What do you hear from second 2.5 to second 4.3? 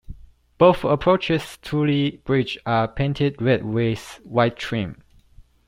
are painted red with